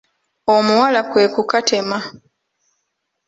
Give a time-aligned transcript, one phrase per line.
[0.55, 1.97] Omuwala kwe kukatema